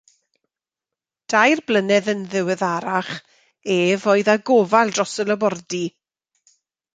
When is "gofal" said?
4.51-4.95